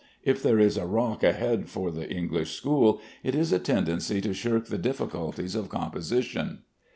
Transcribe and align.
If 0.23 0.41
there 0.41 0.57
is 0.57 0.77
a 0.77 0.87
rock 0.87 1.21
ahead 1.21 1.69
for 1.69 1.91
the 1.91 2.09
English 2.11 2.55
school, 2.55 3.01
it 3.21 3.35
is 3.35 3.53
a 3.53 3.59
tendency 3.59 4.19
to 4.21 4.33
shirk 4.33 4.65
the 4.65 4.79
difficulties 4.79 5.53
of 5.53 5.69
composition. 5.69 6.63